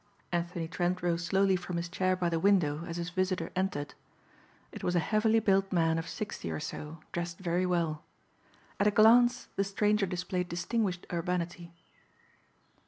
[0.31, 3.93] Anthony Trent rose slowly from his chair by the window as his visitor entered.
[4.71, 8.03] It was a heavily built man of sixty or so dressed very well.
[8.79, 11.75] At a glance the stranger displayed distinguished urbanity.